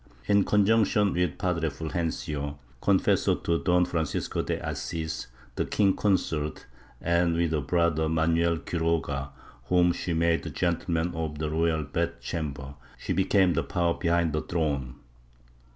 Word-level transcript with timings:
In 0.25 0.45
conjunction 0.45 1.13
with 1.13 1.37
Padre 1.37 1.69
Fulgencio, 1.69 2.57
confessor 2.81 3.35
to 3.35 3.59
Don 3.63 3.85
Francisco 3.85 4.41
de 4.41 4.57
Asis 4.59 5.27
the 5.57 5.65
king 5.65 5.95
consort, 5.95 6.65
and 6.99 7.35
with 7.35 7.51
her 7.51 7.61
brother 7.61 8.09
Manuel 8.09 8.57
Quiroga, 8.57 9.29
whom 9.65 9.91
she 9.93 10.13
made 10.15 10.55
gentleman 10.55 11.13
of 11.13 11.37
the 11.37 11.51
royal 11.51 11.83
bed 11.83 12.19
chamber, 12.19 12.73
she 12.97 13.13
became 13.13 13.53
the 13.53 13.61
power 13.61 13.93
behind 13.93 14.33
the 14.33 14.41
throne. 14.41 14.95